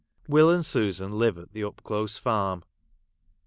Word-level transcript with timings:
Will 0.27 0.49
and 0.49 0.65
Susan 0.65 1.19
live 1.19 1.37
at 1.37 1.51
the 1.53 1.61
Upclose 1.61 2.17
Farm. 2.19 2.63